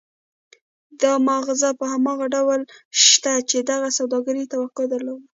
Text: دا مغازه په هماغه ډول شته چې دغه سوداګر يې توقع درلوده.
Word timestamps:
دا 1.01 1.13
مغازه 1.29 1.69
په 1.79 1.85
هماغه 1.93 2.25
ډول 2.35 2.61
شته 3.05 3.33
چې 3.49 3.57
دغه 3.71 3.87
سوداګر 3.97 4.35
يې 4.39 4.45
توقع 4.53 4.85
درلوده. 4.91 5.25